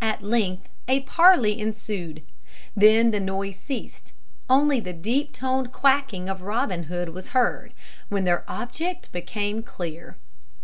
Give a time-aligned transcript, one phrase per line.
[0.00, 2.22] At length a parley ensued.
[2.76, 4.12] Then the noise ceased.
[4.48, 7.74] Only the deep toned quacking of Robin Hood was heard,
[8.08, 10.16] when their object became clear.